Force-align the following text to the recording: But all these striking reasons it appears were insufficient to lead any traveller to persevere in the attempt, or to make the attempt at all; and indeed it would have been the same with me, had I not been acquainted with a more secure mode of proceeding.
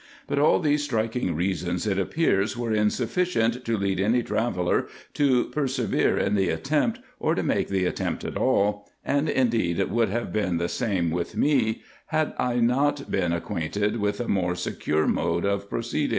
But 0.25 0.39
all 0.39 0.59
these 0.59 0.83
striking 0.83 1.35
reasons 1.35 1.85
it 1.85 1.99
appears 1.99 2.57
were 2.57 2.73
insufficient 2.73 3.63
to 3.65 3.77
lead 3.77 3.99
any 3.99 4.23
traveller 4.23 4.87
to 5.13 5.43
persevere 5.49 6.17
in 6.17 6.33
the 6.33 6.49
attempt, 6.49 6.97
or 7.19 7.35
to 7.35 7.43
make 7.43 7.67
the 7.67 7.85
attempt 7.85 8.23
at 8.25 8.35
all; 8.35 8.89
and 9.05 9.29
indeed 9.29 9.77
it 9.79 9.91
would 9.91 10.09
have 10.09 10.33
been 10.33 10.57
the 10.57 10.69
same 10.69 11.11
with 11.11 11.37
me, 11.37 11.83
had 12.07 12.33
I 12.39 12.55
not 12.55 13.11
been 13.11 13.31
acquainted 13.31 13.97
with 13.97 14.19
a 14.19 14.27
more 14.27 14.55
secure 14.55 15.05
mode 15.05 15.45
of 15.45 15.69
proceeding. 15.69 16.09